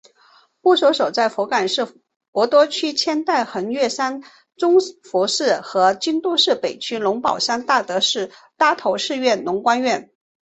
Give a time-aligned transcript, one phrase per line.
[0.61, 1.85] 墓所在福冈市
[2.31, 4.23] 博多区千代横岳山
[4.57, 10.09] 崇福寺和京都市北区龙宝山大德寺搭头寺院龙光院。